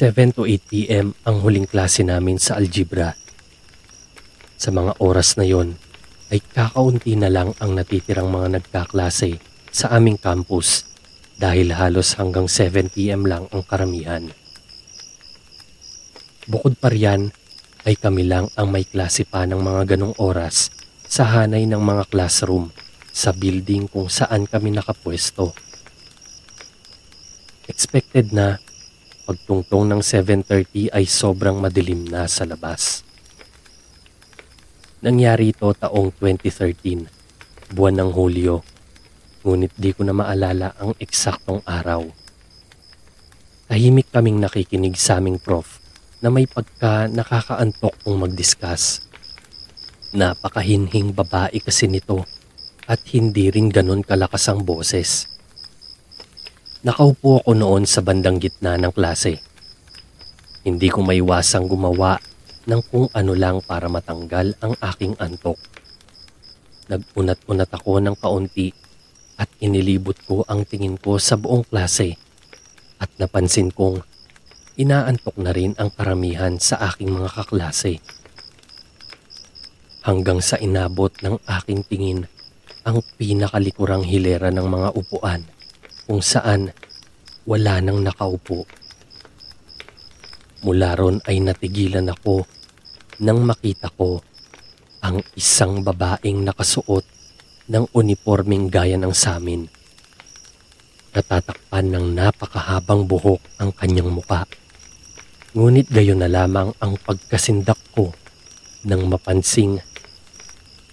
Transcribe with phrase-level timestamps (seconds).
[0.00, 1.12] 7 to 8 p.m.
[1.28, 3.12] ang huling klase namin sa algebra.
[4.56, 5.76] Sa mga oras na yon
[6.32, 9.36] ay kakaunti na lang ang natitirang mga nagkaklase
[9.68, 10.88] sa aming campus
[11.36, 13.28] dahil halos hanggang 7 p.m.
[13.28, 14.24] lang ang karamihan.
[16.48, 17.28] Bukod pa riyan
[17.84, 20.72] ay kami lang ang may klase pa ng mga ganong oras
[21.04, 22.72] sa hanay ng mga classroom
[23.12, 25.52] sa building kung saan kami nakapwesto.
[27.68, 28.69] Expected na
[29.30, 33.06] pagtungtong ng 7.30 ay sobrang madilim na sa labas.
[35.06, 37.06] Nangyari ito taong 2013,
[37.70, 38.58] buwan ng Hulyo,
[39.46, 42.10] ngunit di ko na maalala ang eksaktong araw.
[43.70, 45.78] Tahimik kaming nakikinig sa aming prof
[46.18, 49.06] na may pagka nakakaantok kung mag-discuss.
[50.10, 52.26] Napakahinhing babae kasi nito
[52.90, 55.29] at hindi rin ganon kalakas ang boses.
[56.80, 59.36] Nakaupo ako noon sa bandang gitna ng klase.
[60.64, 62.16] Hindi ko maiwasang gumawa
[62.64, 65.60] ng kung ano lang para matanggal ang aking antok.
[66.88, 68.72] Nag-unat-unat ako ng kaunti
[69.36, 72.16] at inilibot ko ang tingin ko sa buong klase
[72.96, 74.00] at napansin kong
[74.80, 78.00] inaantok na rin ang karamihan sa aking mga kaklase.
[80.00, 82.24] Hanggang sa inabot ng aking tingin
[82.88, 85.59] ang pinakalikurang hilera ng mga upuan
[86.10, 86.74] kung saan
[87.46, 88.66] wala nang nakaupo.
[90.66, 92.42] Mula ron ay natigilan ako
[93.22, 94.18] nang makita ko
[95.06, 97.06] ang isang babaeng nakasuot
[97.70, 99.70] ng uniforming gaya ng samin.
[101.14, 104.50] Natatakpan ng napakahabang buhok ang kanyang muka.
[105.54, 108.10] Ngunit gayon na lamang ang pagkasindak ko
[108.82, 109.78] nang mapansing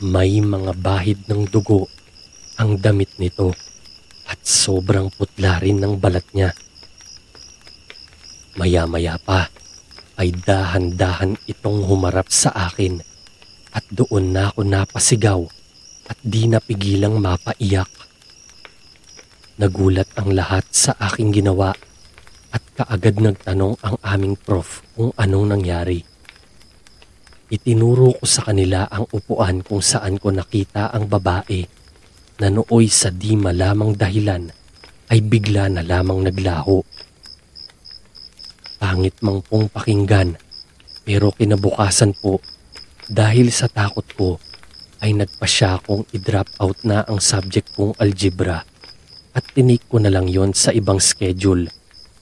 [0.00, 1.84] may mga bahid ng dugo
[2.56, 3.52] ang damit nito
[4.42, 6.50] at sobrang putla rin ng balat niya.
[8.58, 9.46] Maya-maya pa
[10.18, 12.98] ay dahan-dahan itong humarap sa akin
[13.70, 15.40] at doon na ako napasigaw
[16.10, 17.86] at di napigilang mapaiyak.
[19.62, 21.70] Nagulat ang lahat sa aking ginawa
[22.50, 26.02] at kaagad nagtanong ang aming prof kung anong nangyari.
[27.46, 31.81] Itinuro ko sa kanila ang upuan kung saan ko nakita ang babae
[32.42, 34.50] na nooy sa di malamang dahilan
[35.14, 36.82] ay bigla na lamang naglaho.
[38.82, 40.34] Pangit mang pong pakinggan
[41.06, 42.42] pero kinabukasan po
[43.06, 44.30] dahil sa takot ko
[44.98, 48.66] ay nagpasya kong i-drop out na ang subject kong algebra
[49.38, 51.70] at tinik ko na lang yon sa ibang schedule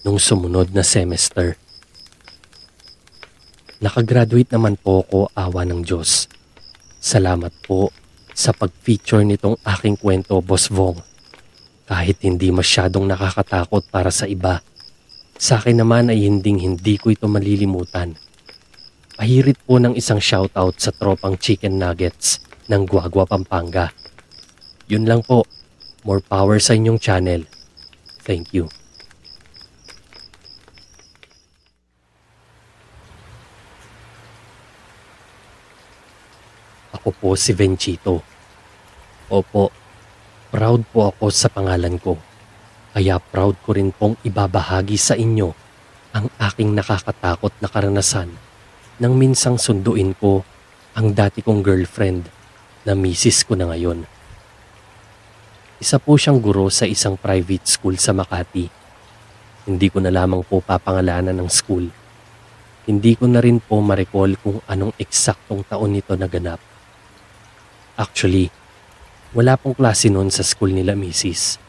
[0.04, 1.56] nung sumunod na semester.
[3.80, 6.28] Nakagraduate naman po ko awa ng Diyos.
[7.00, 7.88] Salamat po
[8.34, 10.98] sa pag-feature nitong aking kwento, Boss Vong.
[11.86, 14.62] Kahit hindi masyadong nakakatakot para sa iba,
[15.40, 18.14] sa akin naman ay hinding hindi ko ito malilimutan.
[19.20, 22.40] Pahirit po ng isang shoutout sa tropang chicken nuggets
[22.72, 23.92] ng Guagua, Pampanga.
[24.88, 25.44] Yun lang po.
[26.08, 27.44] More power sa inyong channel.
[28.24, 28.79] Thank you.
[37.00, 38.20] Ako po si Venchito.
[39.32, 39.72] Opo,
[40.52, 42.20] proud po ako sa pangalan ko.
[42.92, 45.48] Kaya proud ko rin pong ibabahagi sa inyo
[46.12, 48.28] ang aking nakakatakot na karanasan
[49.00, 50.44] nang minsang sunduin ko
[50.92, 52.28] ang dati kong girlfriend
[52.84, 54.04] na misis ko na ngayon.
[55.80, 58.68] Isa po siyang guro sa isang private school sa Makati.
[59.64, 61.88] Hindi ko na lamang po papangalanan ng school.
[62.84, 66.69] Hindi ko na rin po marecall kung anong eksaktong taon nito naganap.
[68.00, 68.48] Actually,
[69.36, 71.60] wala pong klase noon sa school nila misis.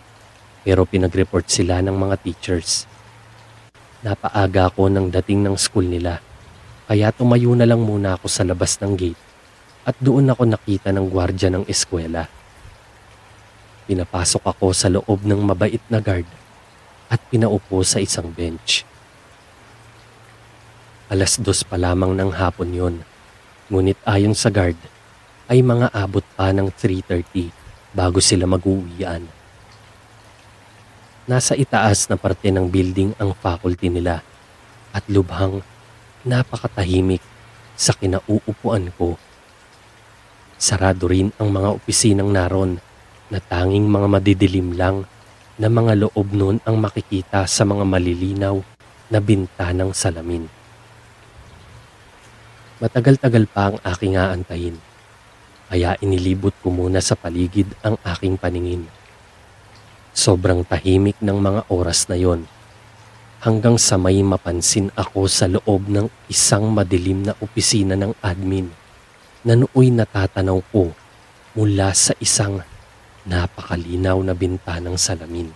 [0.64, 2.88] Pero pinag-report sila ng mga teachers.
[4.00, 6.24] Napaaga ako ng dating ng school nila.
[6.88, 9.20] Kaya tumayo na lang muna ako sa labas ng gate
[9.84, 12.32] at doon ako nakita ng gwardya ng eskwela.
[13.92, 16.28] Pinapasok ako sa loob ng mabait na guard
[17.12, 18.88] at pinaupo sa isang bench.
[21.12, 22.96] Alas dos pa lamang ng hapon yon.
[23.68, 24.80] Ngunit ayon sa guard,
[25.52, 27.52] ay mga abot pa ng 3.30
[27.92, 29.28] bago sila mag-uwian.
[31.28, 34.24] Nasa itaas na parte ng building ang faculty nila
[34.96, 35.60] at lubhang
[36.24, 37.20] napakatahimik
[37.76, 39.20] sa kinauupuan ko.
[40.56, 42.80] Sarado rin ang mga opisinang naron
[43.28, 45.04] na tanging mga madidilim lang
[45.60, 48.56] na mga loob noon ang makikita sa mga malilinaw
[49.12, 50.48] na bintanang salamin.
[52.80, 54.91] Matagal-tagal pa ang aking aantayin
[55.72, 58.92] kaya inilibot ko muna sa paligid ang aking paningin.
[60.12, 62.44] Sobrang tahimik ng mga oras na yon.
[63.42, 68.70] hanggang sa may mapansin ako sa loob ng isang madilim na opisina ng admin
[69.42, 70.94] na natatanaw ko
[71.58, 72.62] mula sa isang
[73.26, 75.50] napakalinaw na bintanang salamin.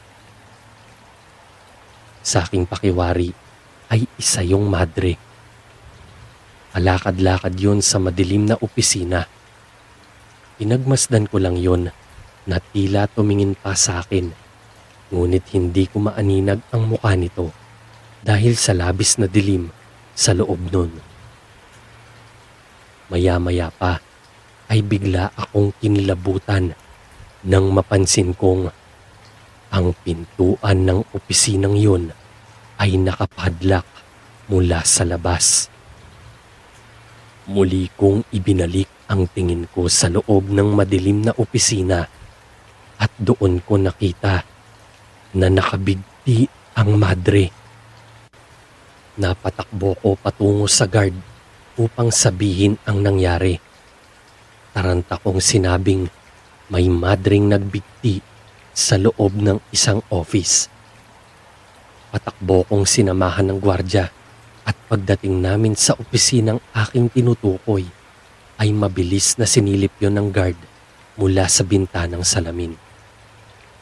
[2.26, 3.30] Sa aking pakiwari
[3.94, 5.22] ay isa yung madre.
[6.74, 9.30] Alakad-lakad yun sa madilim na opisina.
[10.56, 11.92] Pinagmasdan ko lang yun
[12.48, 14.31] na tila tumingin pa sa akin.
[15.12, 17.52] Ngunit hindi ko maaninag ang mukha nito
[18.24, 19.68] dahil sa labis na dilim
[20.16, 20.92] sa loob nun.
[23.12, 24.00] Maya-maya pa
[24.72, 26.74] ay bigla akong kinilabutan
[27.46, 28.72] nang mapansin kong
[29.69, 32.16] ang pintuan ng opisinang yun
[32.80, 33.86] ay nakapadlak
[34.48, 35.68] mula sa labas.
[37.46, 42.10] Muli kong ibinalik ang tingin ko sa loob ng madilim na opisina
[42.98, 44.42] at doon ko nakita
[45.36, 47.52] na nakabigti ang madre.
[49.16, 51.16] Napatakbo ko patungo sa guard
[51.78, 53.60] upang sabihin ang nangyari.
[54.75, 56.07] Taranta kong sinabing
[56.68, 58.19] may madring nagbigti
[58.75, 60.68] sa loob ng isang office.
[62.12, 64.10] Patakbo kong sinamahan ng gwardya
[64.66, 67.86] at pagdating namin sa opisinang aking tinutukoy
[68.56, 70.56] ay mabilis na sinilip yon ng guard
[71.19, 72.75] mula sa bintanang salamin.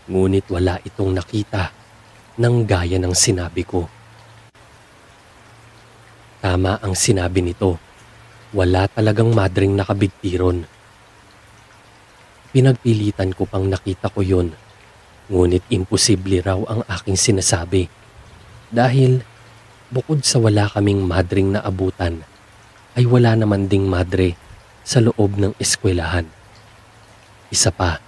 [0.09, 1.69] Ngunit wala itong nakita
[2.37, 3.85] ng gaya ng sinabi ko.
[6.43, 7.79] Tama ang sinabi nito.
[8.53, 10.67] Wala talagang madring nakabigtiron.
[12.53, 14.53] Pinagpilitan ko pang nakita ko yon.
[15.31, 17.89] Ngunit imposible raw ang aking sinasabi.
[18.69, 19.23] Dahil
[19.89, 22.21] bukod sa wala kaming madring na abutan,
[22.93, 24.42] ay wala naman ding madre
[24.83, 26.27] sa loob ng eskwelahan.
[27.49, 27.99] Isa pa,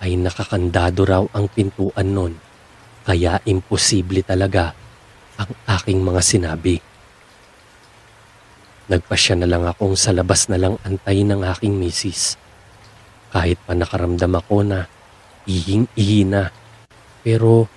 [0.00, 2.32] ay nakakandado raw ang pintuan nun,
[3.06, 4.74] kaya imposible talaga
[5.40, 6.76] ang aking mga sinabi.
[8.90, 12.34] Nagpasya na lang akong sa labas na lang antay ng aking misis
[13.30, 14.90] kahit pa nakaramdam ako na
[15.46, 16.50] ihing-ihi na.
[17.22, 17.70] Pero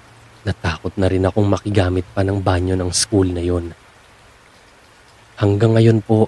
[0.44, 3.72] natakot na rin akong makigamit pa ng banyo ng school na yon.
[5.40, 6.28] Hanggang ngayon po,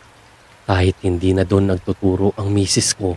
[0.65, 3.13] kahit hindi na doon nagtuturo ang misis ko,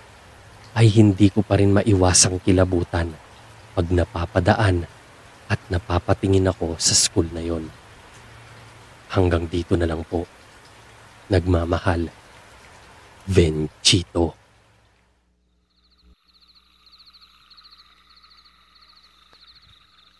[0.76, 3.10] ay hindi ko pa rin maiwasang kilabutan
[3.72, 4.84] pag napapadaan
[5.48, 7.64] at napapatingin ako sa school na yon.
[9.08, 10.28] Hanggang dito na lang po.
[11.32, 12.12] Nagmamahal.
[13.24, 14.36] Venchito.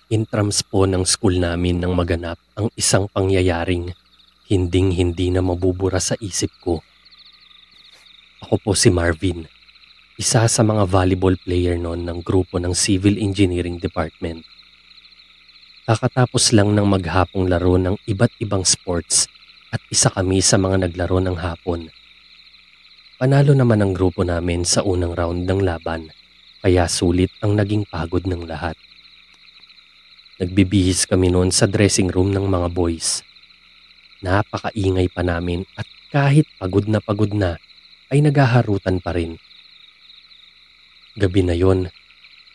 [0.09, 3.93] Intrams po ng school namin nang maganap ang isang pangyayaring
[4.49, 6.81] hinding-hindi na mabubura sa isip ko.
[8.39, 9.51] Ako po si Marvin,
[10.15, 14.47] isa sa mga volleyball player noon ng grupo ng Civil Engineering Department.
[15.83, 19.27] Kakatapos lang ng maghapong laro ng iba't ibang sports
[19.75, 21.91] at isa kami sa mga naglaro ng hapon.
[23.19, 26.15] Panalo naman ang grupo namin sa unang round ng laban,
[26.63, 28.79] kaya sulit ang naging pagod ng lahat.
[30.39, 33.27] Nagbibihis kami noon sa dressing room ng mga boys.
[34.23, 37.59] Napakaingay pa namin at kahit pagod na pagod na
[38.09, 39.37] ay nagaharutan pa rin.
[41.19, 41.89] Gabi na yon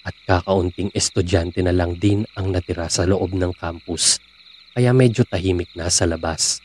[0.03, 4.19] at kakaunting estudyante na lang din ang natira sa loob ng campus
[4.73, 6.59] kaya medyo tahimik na sa labas.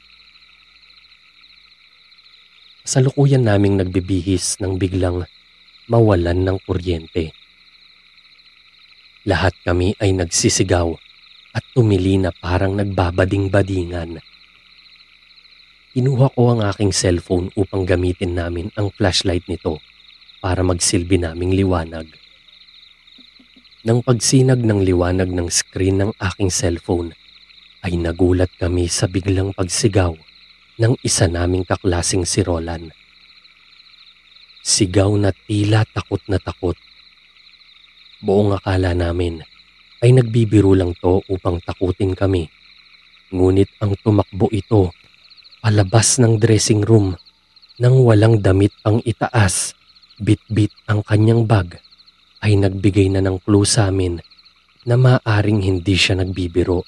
[2.88, 5.28] Sa lukuyan naming nagbibihis nang biglang
[5.92, 7.36] mawalan ng kuryente.
[9.28, 10.96] Lahat kami ay nagsisigaw
[11.52, 14.24] at tumili na parang nagbabading-badingan.
[15.98, 19.82] Kinuha ko ang aking cellphone upang gamitin namin ang flashlight nito
[20.38, 22.06] para magsilbi naming liwanag.
[23.82, 27.18] Nang pagsinag ng liwanag ng screen ng aking cellphone,
[27.82, 30.14] ay nagulat kami sa biglang pagsigaw
[30.78, 32.94] ng isa naming kaklasing si Roland.
[34.62, 36.78] Sigaw na tila takot na takot.
[38.22, 39.42] Buong akala namin
[39.98, 42.46] ay nagbibiro lang to upang takutin kami.
[43.34, 44.94] Ngunit ang tumakbo ito
[45.58, 47.18] palabas ng dressing room
[47.78, 49.74] nang walang damit pang itaas,
[50.18, 51.78] bit-bit ang kanyang bag
[52.42, 54.18] ay nagbigay na ng clue sa amin
[54.82, 56.82] na maaring hindi siya nagbibiro.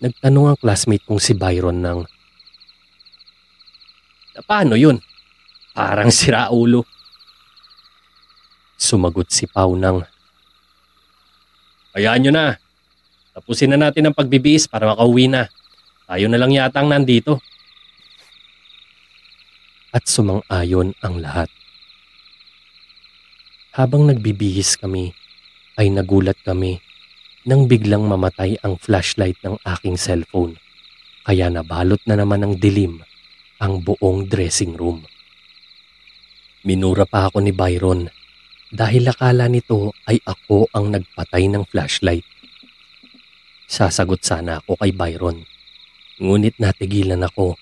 [0.00, 2.00] Nagtanong ang classmate kong si Byron ng,
[4.40, 4.96] Paano yun?
[5.76, 6.88] Parang siraulo.
[8.80, 10.00] Sumagot si Pau ng,
[11.92, 12.54] Hayaan nyo na.
[13.34, 15.50] Tapusin na natin ang pagbibihis para makauwi na.
[16.10, 17.38] Tayo na lang yata ang nandito.
[19.94, 21.46] At sumang-ayon ang lahat.
[23.78, 25.14] Habang nagbibihis kami,
[25.78, 26.82] ay nagulat kami
[27.46, 30.58] nang biglang mamatay ang flashlight ng aking cellphone.
[31.22, 33.06] Kaya nabalot na naman ng dilim
[33.62, 35.06] ang buong dressing room.
[36.66, 38.10] Minura pa ako ni Byron
[38.74, 42.26] dahil akala nito ay ako ang nagpatay ng flashlight.
[43.70, 45.46] Sasagot sana ako kay Byron.
[46.20, 47.56] Ngunit natigilan ako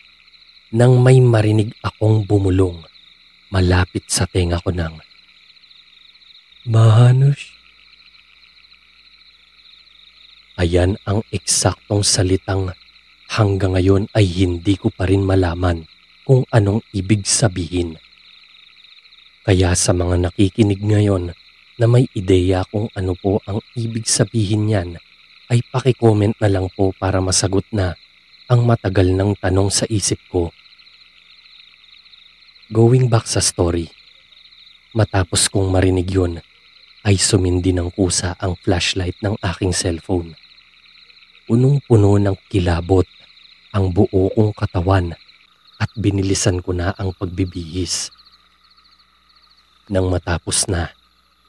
[0.74, 2.82] nang may marinig akong bumulong
[3.54, 4.98] malapit sa tenga ko ng
[6.68, 7.54] Mahanush.
[10.58, 12.74] Ayan ang eksaktong salitang
[13.30, 15.86] hanggang ngayon ay hindi ko pa rin malaman
[16.26, 17.94] kung anong ibig sabihin.
[19.46, 21.30] Kaya sa mga nakikinig ngayon
[21.78, 24.98] na may ideya kung ano po ang ibig sabihin niyan,
[25.48, 27.96] ay pakicomment na lang po para masagot na
[28.48, 30.48] ang matagal ng tanong sa isip ko.
[32.72, 33.92] Going back sa story,
[34.96, 36.40] matapos kong marinig yun,
[37.04, 40.32] ay sumindi ng kusa ang flashlight ng aking cellphone.
[41.44, 43.04] Punong-puno ng kilabot
[43.76, 45.12] ang buo kong katawan
[45.76, 48.08] at binilisan ko na ang pagbibihis.
[49.92, 50.88] Nang matapos na,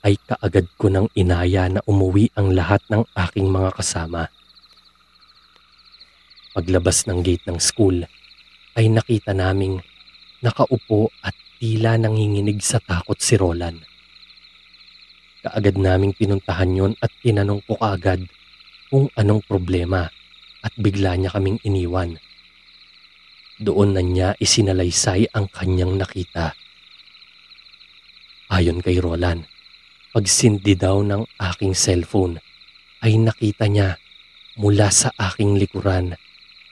[0.03, 4.31] ay kaagad ko ng inaya na umuwi ang lahat ng aking mga kasama.
[6.49, 8.09] Paglabas ng gate ng school,
[8.73, 9.83] ay nakita naming
[10.41, 13.83] nakaupo at tila nanginginig sa takot si Roland.
[15.45, 18.25] Kaagad naming pinuntahan yon at tinanong ko kaagad
[18.87, 20.07] kung anong problema
[20.63, 22.17] at bigla niya kaming iniwan.
[23.59, 26.55] Doon na niya isinalaysay ang kanyang nakita.
[28.49, 29.45] Ayon kay Roland,
[30.15, 32.39] pagsindi daw ng aking cellphone
[33.03, 33.99] ay nakita niya
[34.57, 36.15] mula sa aking likuran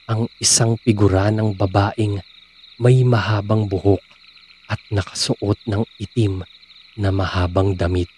[0.08, 2.16] ang isang figura ng babaeng
[2.80, 4.00] may mahabang buhok
[4.72, 6.48] at nakasuot ng itim
[6.96, 8.08] na mahabang damit.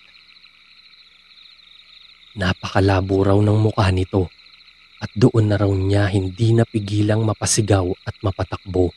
[2.38, 4.30] Napakalabo raw ng mukha nito
[5.02, 8.94] at doon na raw niya hindi napigilang mapasigaw at mapatakbo.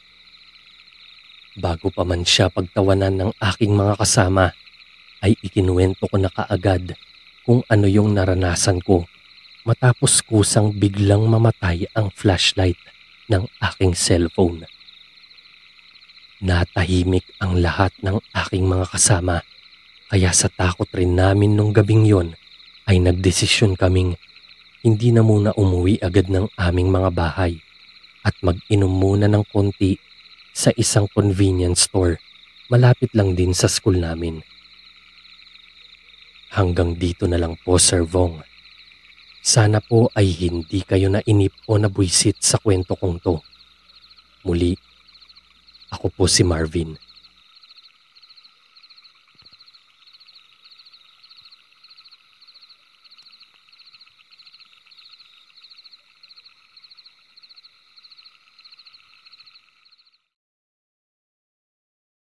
[1.57, 4.53] Bago pa man siya pagtawanan ng aking mga kasama,
[5.25, 6.93] ay ikinuwento ko na kaagad
[7.41, 9.07] kung ano yung naranasan ko
[9.63, 12.79] matapos kusang biglang mamatay ang flashlight
[13.31, 14.67] ng aking cellphone.
[16.43, 19.43] Natahimik ang lahat ng aking mga kasama
[20.11, 22.35] kaya sa takot rin namin nung gabing yon
[22.83, 24.19] ay nagdesisyon kaming
[24.83, 27.63] hindi na muna umuwi agad ng aming mga bahay
[28.27, 29.95] at mag-inom muna ng konti
[30.51, 32.19] sa isang convenience store
[32.67, 34.43] malapit lang din sa school namin.
[36.53, 38.52] Hanggang dito na lang po Sir Vong.
[39.43, 43.43] Sana po ay hindi kayo nainip o nabuisit sa kwento kong to.
[44.47, 44.71] Muli,
[45.91, 46.95] ako po si Marvin.